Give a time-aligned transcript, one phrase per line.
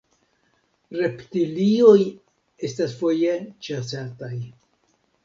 [1.01, 1.93] Reptilioj
[2.69, 3.37] estas foje
[3.69, 4.33] ĉasataj.